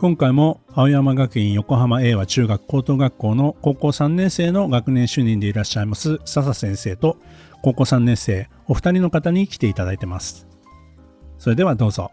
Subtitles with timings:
[0.00, 7.16] 今回も青山学院横浜英和中学高等学校の高校3年生の学年主任でいらっしゃいます笹先生と
[7.62, 10.46] 高校3年生お二人の方に来ていただいてます。
[11.38, 12.10] それではどうぞ。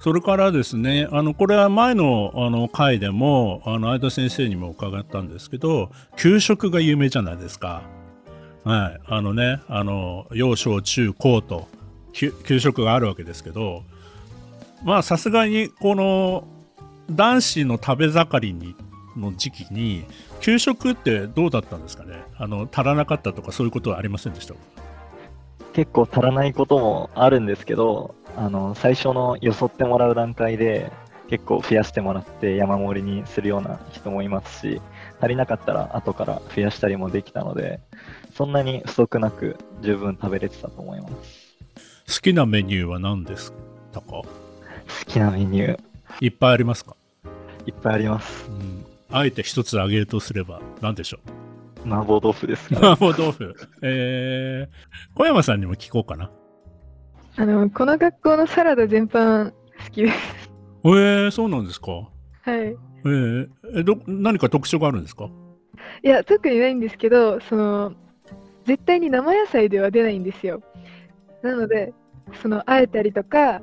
[0.00, 7.82] それからですね、あの、これは前のあの回でも、あの、相田先生にも伺ったんですけど、給食が有名じゃないですか。
[8.64, 9.00] はい。
[9.06, 11.68] あのね、あの、幼少中高と、
[12.12, 13.84] 給食があるわけですけど、
[14.82, 16.46] まあさすがにこの
[17.10, 18.74] 男子の食べ盛りに
[19.16, 20.04] の時期に
[20.40, 22.22] 給食ってどうだったんですかね？
[22.38, 24.54] あの足らなかったとかそういうことはありませんでした？
[25.72, 30.90] 結構足らないこともあるんですけどあの最初のよそってもらう段階で
[31.28, 34.80] 結構増やしてもらって山盛りにするような人もいますし
[35.20, 37.80] 足りなかったら後から増やしたりもできたので
[38.34, 42.14] そんなに不足なく十分食べれてたと思います。
[42.16, 43.58] 好きなメニューは何ですか？
[45.06, 45.80] 好きなメニュー。
[46.20, 46.96] いっぱいありますか？
[47.66, 48.48] いっぱいあります。
[48.48, 48.84] うん。
[49.10, 51.18] あえて一つ挙げるとすれば、何でしょ
[51.84, 51.88] う？
[51.88, 53.54] 麻婆豆腐ですか、ね、麻婆豆腐。
[53.82, 56.30] えー、小山さんにも聞こうかな。
[57.36, 59.54] あの、この学校のサラダ全般好
[59.90, 60.16] きです。
[60.84, 61.92] えー、そうなんですか？
[61.92, 62.08] は
[62.46, 62.50] い。
[62.52, 65.28] えー、えど、何か特徴があるんですか？
[66.02, 67.94] いや、特にないんですけど、その、
[68.66, 70.62] 絶対に生野菜では出ないんですよ。
[71.42, 71.92] なので、
[72.42, 73.62] その、あえたりとか、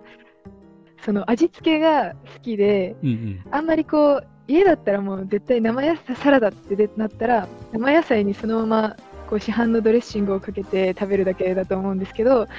[1.07, 8.97] その味付けが好きで、うんうん、あんまりこう家だったらもう絶対生野菜サラダってなったら生野菜にそのまま
[9.29, 12.49] こう市販のドレッシングをかけて食べるだけだと思うんですけど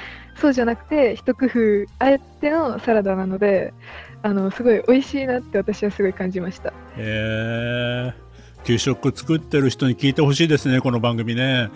[0.40, 1.58] そうじゃなくて一工夫
[1.98, 3.74] あえてのサラダなので
[4.22, 6.70] あのすごい美味しいなって私はすごい感じました。
[6.70, 8.27] へえ
[8.64, 11.70] 給食作ってる人に聞いてほしいですね、この番組ね。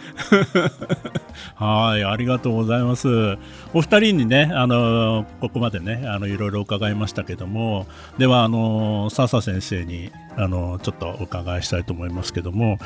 [1.56, 3.38] はい、ありがとうございます。
[3.72, 7.86] お二人にね、あの、ここまでね、あの、いろいろ伺いましたけども、
[8.18, 12.78] では、あの、笹先生に、あの、ちょっとお伺いしたいと思いますけども、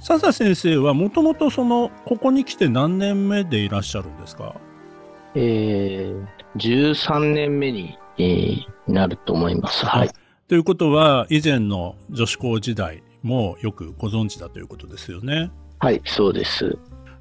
[0.00, 4.54] 笹先生はもともとその、ここに来て何年目でいらっしゃるんですか？
[5.34, 6.26] えー、
[6.58, 9.86] 13年目に、えー、なると思います。
[9.86, 10.10] はい。
[10.52, 15.50] ということは、以前の女子高時代もよくご存知だということですよね。
[15.78, 16.76] はい、そうです。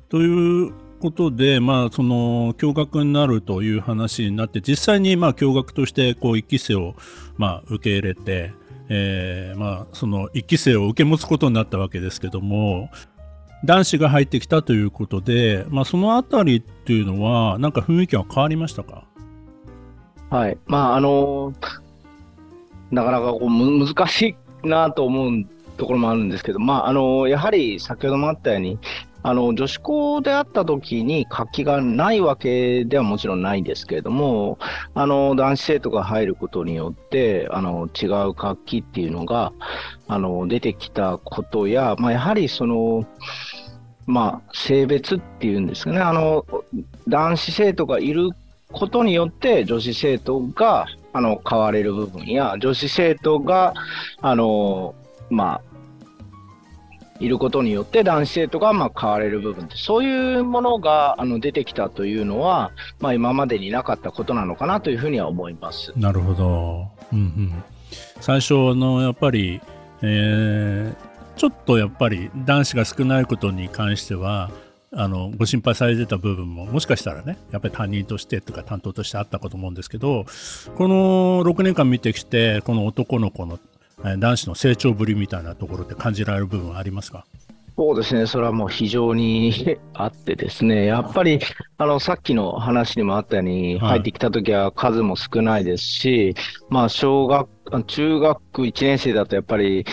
[0.10, 6.96] ということで、まあ、その、共学になるという話になって、実際に、まあ、共学として、こう、一期生を、
[7.38, 8.52] まあ、受け入れて、
[8.90, 12.90] えー、まあ、その一期生を受け持つことになったわけですけども、
[13.64, 19.06] 男子が入ってきたということで、まあ、そのあたりっていうのは、なんか雰囲気は変わりましたか？
[20.30, 20.58] はい。
[20.66, 21.54] まあ、あの
[22.92, 25.46] なかなかこう難しいなと思う
[25.78, 28.78] ところもあるんですけど、まあ、あのやはり先ほどもあったように、
[29.24, 34.58] あの女子校であった時に活気がないわけではもちろんないですけれども、
[34.94, 39.54] あの男子生徒が入ることによって、あの違う活気っていうのが
[40.08, 43.06] あの出てきたことや、まあ、やはりその、
[44.08, 46.46] まあ、性別っていうんですかね、あの
[47.08, 48.30] 男子生徒がいる
[48.72, 53.74] ことによって女子生徒があの変われる部分や女子生徒が
[54.22, 54.96] あの
[55.30, 55.72] まあ
[57.22, 65.94] いることによって男子生徒がまあ変われる部分ってそういうものがあの出てきたというのは、まあ、今までになかったことなのかなというふうには思います。
[65.96, 67.64] なるほど、うんうん、
[68.20, 69.62] 最初のやっぱり、
[70.02, 74.50] えー、ちょっとやっぱり男子が少ないことに関しては
[74.94, 80.26] あのご心配されてた部分ももしかしたらねやっぱり担任としてとか担当としてあったかと思うんですけど
[80.76, 83.58] この6年間見てきてこの男の子の
[84.18, 87.26] 男子の成長ぶりみたいなところって感じられる部分はありますか？
[87.82, 91.40] そうですね、それはもう非常に あってですね、やっぱり
[91.80, 96.36] あのさっきの話にもあったように、入ってきたときは数も少ないですし、
[96.70, 97.50] まあ、小学、
[97.88, 99.84] 中学1年生だとやっぱり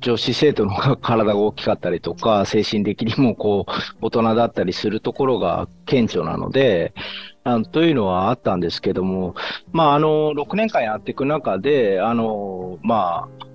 [0.00, 6.94] 女子生徒の方が 体が大きかったりとか、精神的にもこう大人だったりするところが顕著なので、
[7.44, 9.34] あというのはあったんですけども、
[9.70, 13.48] まあ、あの6年間やっていく中で、あのまあ、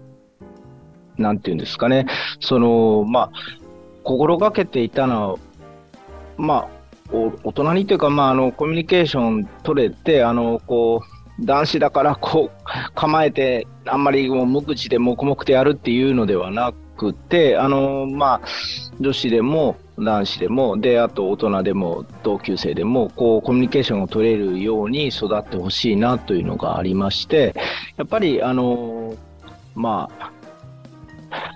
[1.18, 2.06] なんていうんですかね、
[2.40, 3.63] そのまあ、
[4.04, 5.40] 心がけていたのは、
[6.38, 6.68] まあ、
[7.44, 11.02] 大人にというか、まあ、あのコミュニケーション取れて、あのこ
[11.40, 18.42] う男子だからこう構えてあんまりもう無口で黙々とやるっていうのではなくてあのまあ
[19.00, 27.56] 女子でも男子でもであと大人でも同級生でもこうコミュニケーションを取れるように育ってほしいなというのがありまして
[27.98, 29.16] やっぱりあの
[29.76, 30.32] まあ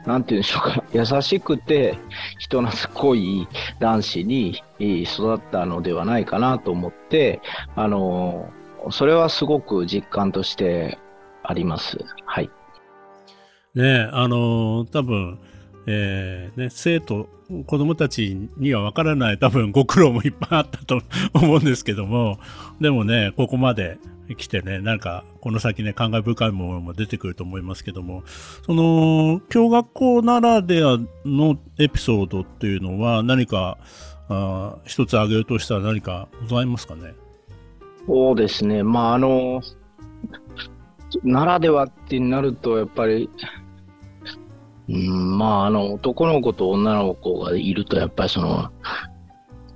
[0.07, 1.97] なんていうんでしょうか、 優しくて
[2.39, 3.47] 人懐っこい
[3.79, 7.41] 男子に育ったのではないかなと思って、
[7.75, 8.49] あの、
[8.89, 10.97] それはすごく実感として
[11.43, 11.97] あります。
[12.25, 12.49] はい。
[13.75, 15.39] ねあの、多分、
[15.87, 17.27] えーね、生徒、
[17.65, 21.01] 子供たちにはわからない多分ご苦労もいっぱいあったと
[21.33, 22.39] 思うんですけども、
[22.79, 23.97] でもね、ここまで
[24.35, 28.23] 来てね、なんかこの先ね、感慨深いものも出てくると思いますけども、
[28.65, 33.77] その、教学校ならではのエピソードっていうのは何か、
[34.29, 37.13] あ一つ挙げるとしたら何かございますかね？
[38.05, 39.61] そうですね、まああの、
[41.23, 43.29] ならではってなると、やっぱり、
[44.89, 48.71] うん、まあ、あの、男の子と女の子がいると、やっぱりその、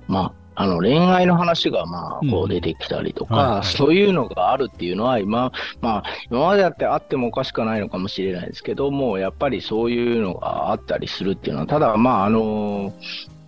[0.08, 12.92] まあ、あの恋愛の話がまあこう出てきたりとか、うんそういうのがあるっていうのは今、まあ、今までだってあってもおかしくないのかもしれないですけどもやっぱりそういうのがあったりするっていうのはただまああの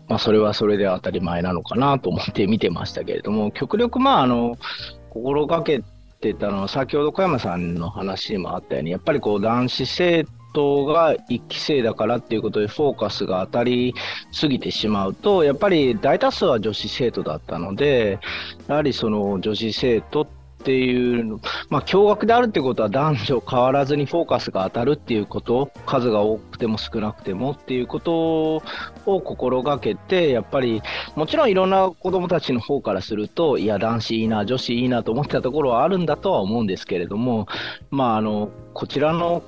[0.07, 4.59] まあ、それはそれで当たり前なのかなと思って見てましたけれども極力まああの
[5.11, 5.83] 心がけ
[6.21, 13.95] てたのは先ほど小山さんの話にもあったようにやっぱりこう男子生トが1期生だからっていうことでフォーカスが当たり
[14.33, 18.19] すぎてしまうとやっぱり大多数は女子生徒だったので
[18.69, 20.27] やはりその女子生徒っ
[20.65, 28.63] ていうまあ共学であるってことは男女変わらずにフォーカスが当たるっていうこと数が多くても少なくてもっていうことを
[29.05, 30.81] 心がけてやっぱり
[31.17, 37.47] もちろんいろんな子どもたちの方からするといや男子いいな女子いいなと思ってたところはあるんだとは思うんですけれども
[37.91, 39.43] まああのこちらの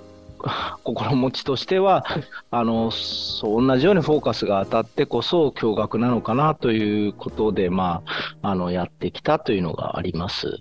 [0.85, 2.05] 心持ちとしては、
[2.51, 8.03] あの、そう同じようにフォーカスが当たってこそ驚愕なのかなということで、ま
[8.43, 10.61] あ、あの、やってきたというのがあります。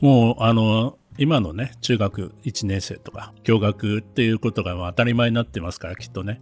[0.00, 6.40] もう、あの、今のね、中学1年生とか、驚愕っていうことが当たり前になってますから、きっとね。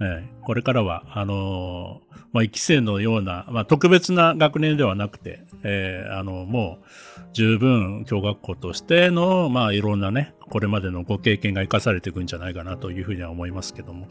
[0.00, 6.84] えー、これからは、あのー、まあ、1期生のような、まあ、特別な学年ではなくて、えー、あの、もう、
[7.32, 14.08] 十分教学校としての、まあ、いろんなね、これまでのご経験が生かされていくんじゃないかなというふうには思いますけども。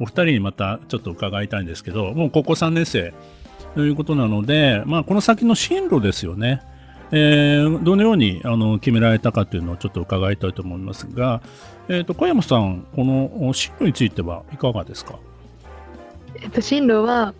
[0.00, 3.12] お二人にまたちょっと伺いたいんですけど、もう高校3年生
[3.74, 6.62] ということなので、まあ、この先の進路ですよね。
[7.10, 11.40] えー、どのようにあの決められたかというのをちょっと伺いたいと思いますが、
[11.88, 15.18] えーと、小山さん、この進路についてはいかがですか、
[16.42, 17.34] えっと、進路は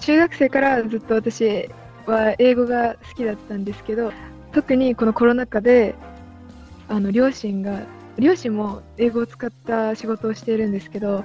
[0.00, 1.70] 中学生からずっと私
[2.10, 4.12] は英語が好きだったんですけど
[4.52, 5.94] 特にこのコロナ禍で
[6.88, 7.82] あの両親が
[8.18, 11.24] 両親も英語を使った仕事をしているんですけど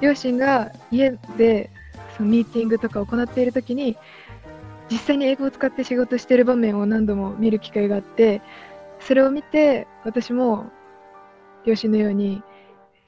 [0.00, 1.70] 両親が家で
[2.16, 3.96] そのミーティングとかを行っている時に
[4.90, 8.40] 実際に英語を使って仕事している場面を何度も見る機会があって
[9.00, 10.70] それを見て私も
[11.64, 12.42] 両親のように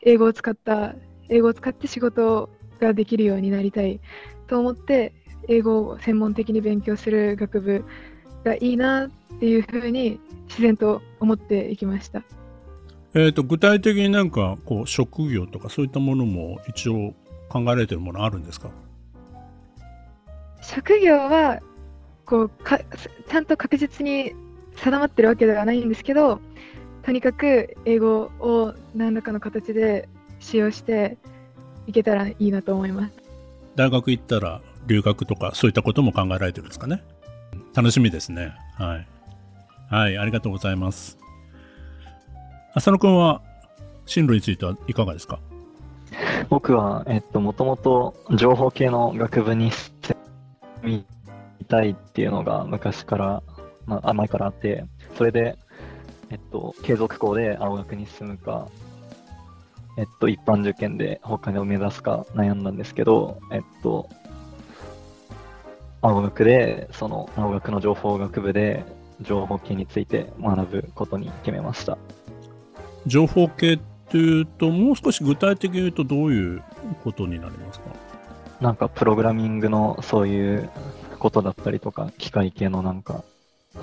[0.03, 0.95] 英語を使った
[1.29, 4.01] 英語を使って仕事ができるようになりたい
[4.47, 5.13] と思って
[5.49, 7.85] 英語を専門的に勉強する学部
[8.44, 9.11] がいいなっ
[9.41, 12.23] ていうふうに自然と思っていきました。
[13.15, 17.15] えーと、具体的になんかこう職業とかそういったものも一応
[17.49, 18.70] 考えられてるものあるんですか？
[20.63, 21.61] 職業は
[22.25, 24.32] こうかちゃんと確実に
[24.77, 26.41] 定まってるわけではないんですけど
[27.03, 30.08] とにかく英語を何らかの形で
[30.41, 31.19] 使用して
[31.87, 33.13] いけたらいいなと思います
[33.75, 37.03] 大学行ったら留学とかそういったことも考えられてるんですかね？
[37.74, 38.55] 楽しみですね。
[38.77, 39.06] はい。
[39.89, 41.19] はい、ありがとうございます。
[42.74, 43.43] 浅野くんは
[44.06, 45.39] 進路についてはいかがですか？
[46.48, 49.70] 僕は、えっと、もともと情報系の学部に
[50.82, 51.05] み
[51.69, 53.43] たいっていうのが昔から、
[53.86, 54.84] まあ、前からあって、
[55.17, 55.56] それで、
[56.31, 58.69] えっと、継続校で青学に進むか、
[59.96, 64.08] えっと、一般受験で他を目指すか悩んだんですけど、えっと、
[66.03, 68.85] 青学で、その青学の情報学部で
[69.21, 71.97] 情報系について学ぶことに決めました。
[73.06, 73.79] 情報系っ
[74.11, 76.63] ていうと、もう少し具体的に言うとどういう
[77.05, 77.87] ことになりますか？
[78.61, 80.69] なんかプログラミングのそういう
[81.19, 83.25] ことだったりとか、機械系のなんか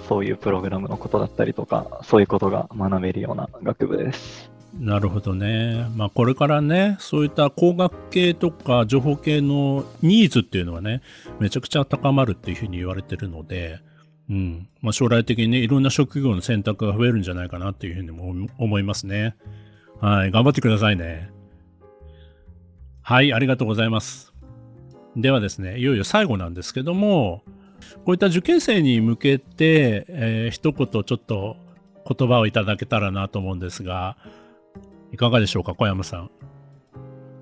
[0.08, 4.52] そういうプログラムのことだったりとか、そういうことが学べるような学部です。
[4.74, 5.88] なるほどね。
[5.96, 11.02] まあこれからね、そういった工学系とか情報系のニーズっていうのはね、
[11.40, 13.80] めちゃくちゃ高まるっていうふうに言われてるので、
[14.30, 14.68] うん。
[14.82, 19.36] まあ、将来的にね、いろんな職業の選択が増えるんじゃないかなっていうふうにも思いますね。
[20.00, 20.32] はい。
[20.32, 21.32] 頑張ってくださいね。
[23.02, 23.34] はい。
[23.34, 24.34] ありがとうございます。
[25.16, 27.44] ではですね、いよいよ最後なんですけども、
[28.06, 31.58] こういった受験生に向けて、えー一言ちょっと
[32.08, 34.18] 言葉をいただけたらなと思うんですが、
[35.12, 36.32] いかがでしょうか、小山さん。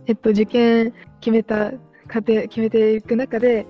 [0.05, 1.71] えっと、受験決めた
[2.07, 3.65] 過程、決めていく中で、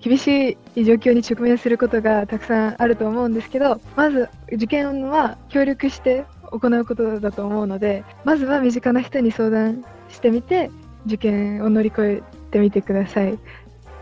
[0.00, 10.70] 厳しい状況に直面することがたくさんあると思うんですけど、まず受験は協力して行うことだと思うので、まずは身近な人に相談してみて、
[11.06, 13.38] 受験を乗り越えてみてください。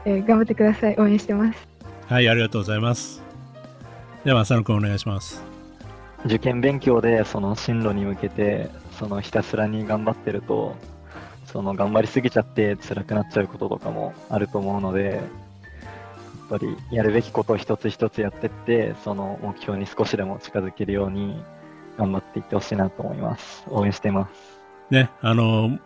[0.04, 0.96] えー頑張ってください。
[0.98, 1.68] 応援してます。
[2.06, 3.22] はい、ありがとうございます。
[4.24, 5.42] では、浅野くんお願いします。
[6.26, 10.76] 受験勉強でその進路に向けてそのひたすらに頑張ってると
[11.44, 21.42] その頑張りすぎちゃって辛くなっちゃうこととかもあると思うのでやっぱりやるべきことを一つ一つやってってその目標に少しでも近づけるように
[21.96, 23.64] 頑張っていってほしいなと思います。
[23.68, 24.60] 応援してます。
[24.90, 25.78] ね、あの、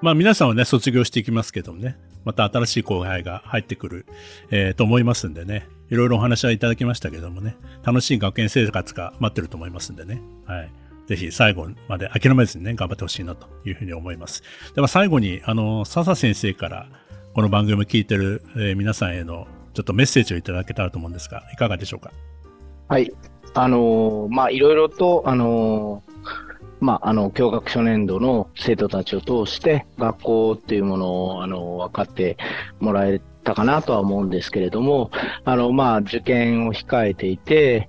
[0.00, 4.06] まあ皆さんはね、卒業していきますけどもね、また新しい後輩が入ってくる、
[4.50, 10.70] えーと思いますんでね、いろいろお話はいただきましたけどもね、楽しい学園生活が待ってると思いますんでね、はい。
[11.06, 14.42] ぜひ最後まで諦めずにね、頑張ってほしいなというふうに思います。
[14.74, 16.86] では最後に、あの、笹先生から
[17.34, 22.10] この番組を聞いてる、え皆さんへのちょっとメッセージをいただけたらと思うんですが、いかがでしょうか？
[22.88, 23.12] はい。
[23.54, 26.16] あのーまあ、いろいろと、あのー
[26.78, 32.36] まあ、あの、教学初年度の生徒たちを通して、学校っていうものを、あの、分かって
[32.80, 35.10] もらえたかなとは思うんですけれども、
[35.44, 37.88] あの、まあ、受験を控えていて、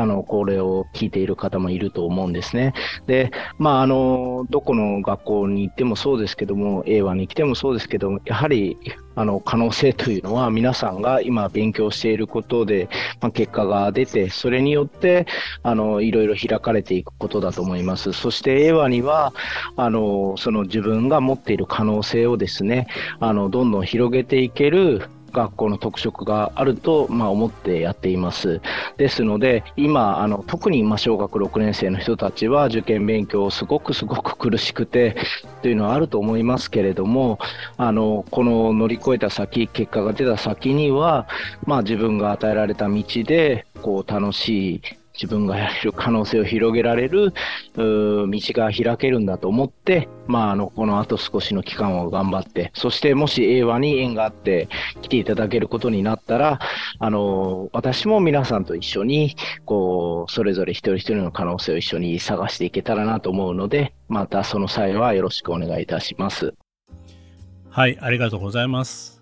[0.00, 2.72] あの、これを聞いている方もいると思うんですね。
[3.06, 8.78] で、まあ、あの、どこの学校に行ってもそうですけども、英和に来てもそうですけども、やはり、
[9.16, 12.88] あの、可能性というのは皆さんが今勉強していることで、
[13.20, 15.26] まあ、結果が出て、それによって、
[15.62, 18.12] あの、いろいろ開かれていくことだと思います。
[18.12, 19.34] そして、英和には、
[19.76, 22.86] あの、その自分が持っている可能性をですね、
[23.18, 28.60] あの、どんどん広げていける、学校の特色があると、まあ、思ってやっています。
[28.96, 35.16] ですので、今、あの特にま小学6年生の人たちは受験勉強すごくすごく苦しくて
[35.62, 37.38] というのはあると思いますけれども、
[37.76, 41.26] あのこの乗り越えた先、結果が出た先には、
[41.64, 44.82] まあ、自分が与えられた道でこう楽しい
[45.20, 47.34] 自分がやれる可能性を広げられる
[47.74, 54.68] 道が開けるんだと思って、まあ、あのこのあと少しの期間を頑張ってそしてもし英和に縁があって
[55.02, 56.58] 来ていただけることになったら
[56.98, 59.36] あの私も皆さんと一緒に
[59.66, 66.54] こうそれぞれ一人一人の可能性を一緒に探していけたらなと思うのでまたその際はよろしくお願いいたします。
[67.68, 69.19] はい、ありがとうございます。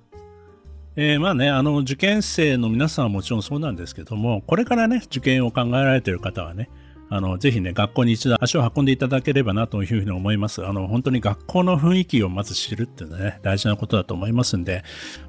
[1.01, 6.69] えーまあね、あの、受験生の皆さんはもちろんそうなんですけども、これからね、受験を考えられている方はね、
[7.09, 10.67] あの、ぜひね、学校に一度足を運んでいただければなというふうに思います。
[10.67, 14.83] あの、本当に学校の雰囲気をまず知るっていうのはね、大事なことだと思いますんで、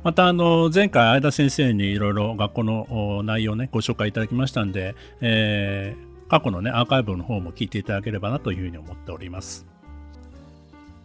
[0.04, 9.66] また、あの、前回、相田先生にいろいろ学校の内容ね、ご紹介いただきましたんで、えー過去のね、アーカイブの方も聞いていただければなというふうに思っております。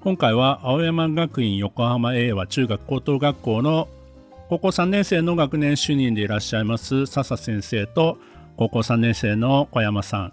[0.01, 3.89] 今回は青山学院横浜英和中学高等学校の
[4.55, 8.19] 高校3年生の学年主任でいらっしゃいます笹先生と
[8.57, 10.33] 高校3年生の小山さん。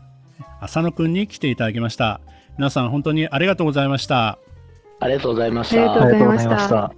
[0.59, 2.21] 浅野くんに来ていただきました。
[2.55, 4.37] 皆さん本当にありがとうございました。
[4.99, 6.11] ありがとうございましありがとうたご。
[6.37, 6.93] ざいました。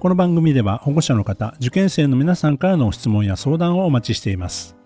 [0.00, 4.76] この番組では保護者の方受験生の皆さんからの質問や相談をお待ちしています。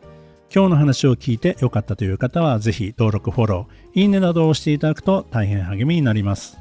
[0.54, 6.56] 今日の話を聞いて良かったという方はぜひ登録フォローいいねなどを押していただくと大変励みになります。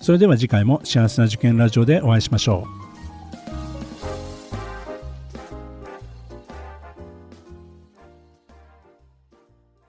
[0.00, 2.81] それでは次回も幸せな受験ラジオでお会いしましょう